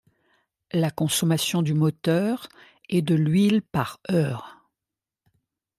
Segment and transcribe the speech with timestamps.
[0.71, 2.49] La consommation du moteur
[2.89, 4.65] est de d'huile par heure.